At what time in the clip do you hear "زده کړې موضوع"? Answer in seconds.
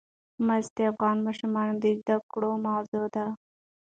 1.99-3.05